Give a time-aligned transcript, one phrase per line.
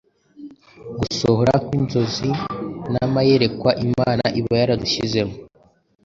[0.99, 2.29] Gusohora kw’inzozi
[2.91, 5.35] n’amayerekwa Imana iba yaradushyizemo